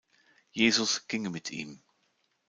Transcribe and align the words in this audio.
Jesus 0.51 0.97
ging 1.07 1.29
mit 1.29 1.51
ihm. 1.51 1.83